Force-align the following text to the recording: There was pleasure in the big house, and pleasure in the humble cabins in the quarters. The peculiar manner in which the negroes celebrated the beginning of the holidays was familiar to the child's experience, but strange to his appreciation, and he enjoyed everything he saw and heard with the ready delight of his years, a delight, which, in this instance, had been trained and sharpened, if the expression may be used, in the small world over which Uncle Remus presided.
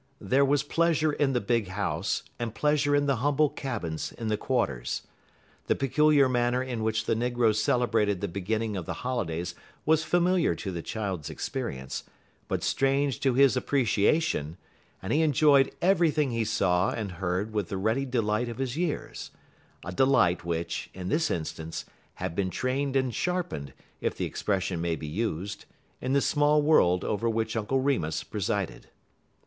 There 0.19 0.43
was 0.43 0.63
pleasure 0.63 1.13
in 1.13 1.33
the 1.33 1.39
big 1.39 1.67
house, 1.67 2.23
and 2.39 2.55
pleasure 2.55 2.95
in 2.95 3.05
the 3.05 3.17
humble 3.17 3.51
cabins 3.51 4.11
in 4.11 4.29
the 4.29 4.35
quarters. 4.35 5.03
The 5.67 5.75
peculiar 5.75 6.27
manner 6.27 6.63
in 6.63 6.81
which 6.81 7.05
the 7.05 7.13
negroes 7.13 7.61
celebrated 7.61 8.19
the 8.19 8.27
beginning 8.27 8.75
of 8.75 8.87
the 8.87 8.95
holidays 9.05 9.53
was 9.85 10.03
familiar 10.03 10.55
to 10.55 10.71
the 10.71 10.81
child's 10.81 11.29
experience, 11.29 12.03
but 12.47 12.63
strange 12.63 13.19
to 13.19 13.35
his 13.35 13.55
appreciation, 13.55 14.57
and 15.03 15.13
he 15.13 15.21
enjoyed 15.21 15.69
everything 15.83 16.31
he 16.31 16.45
saw 16.45 16.89
and 16.89 17.11
heard 17.21 17.53
with 17.53 17.69
the 17.69 17.77
ready 17.77 18.03
delight 18.03 18.49
of 18.49 18.57
his 18.57 18.75
years, 18.75 19.29
a 19.85 19.91
delight, 19.91 20.43
which, 20.43 20.89
in 20.95 21.09
this 21.09 21.29
instance, 21.29 21.85
had 22.15 22.33
been 22.35 22.49
trained 22.49 22.95
and 22.95 23.13
sharpened, 23.13 23.71
if 23.99 24.17
the 24.17 24.25
expression 24.25 24.81
may 24.81 24.95
be 24.95 25.05
used, 25.05 25.65
in 26.01 26.13
the 26.13 26.21
small 26.21 26.63
world 26.63 27.03
over 27.05 27.29
which 27.29 27.55
Uncle 27.55 27.81
Remus 27.81 28.23
presided. 28.23 28.87